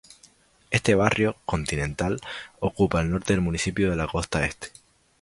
Este 0.71 0.95
barrio, 0.95 1.35
"continental", 1.45 2.21
ocupa 2.59 3.01
el 3.01 3.11
norte 3.11 3.33
del 3.33 3.41
municipio 3.43 3.91
en 3.91 3.99
la 3.99 4.07
costa 4.07 4.43
este. 4.47 4.69